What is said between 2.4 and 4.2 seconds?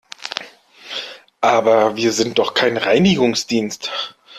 kein Reinigungsdienst!